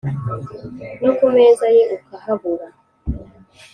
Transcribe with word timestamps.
no 1.01 1.11
ku 1.17 1.25
meza 1.35 1.65
ye 1.75 1.83
ukahabura 1.97 2.67